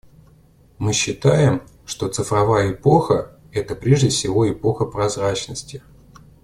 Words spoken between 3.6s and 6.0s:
прежде всего эпоха прозрачности.